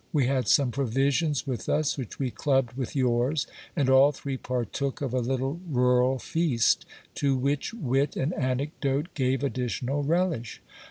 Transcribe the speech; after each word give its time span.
We 0.11 0.25
had 0.25 0.47
some 0.47 0.71
provisions 0.71 1.45
with 1.45 1.69
us 1.69 1.95
which 1.95 2.17
we 2.17 2.31
clubbed 2.31 2.73
with 2.73 2.95
yours, 2.95 3.45
and 3.75 3.87
all 3.87 4.11
three 4.11 4.35
partook 4.35 4.99
of 4.99 5.13
a 5.13 5.19
little 5.19 5.59
rural 5.69 6.17
feast, 6.17 6.87
to 7.13 7.35
which 7.35 7.71
wit 7.75 8.15
and 8.15 8.33
anecdote 8.33 9.13
gave 9.13 9.43
additional 9.43 10.01
relish. 10.03 10.59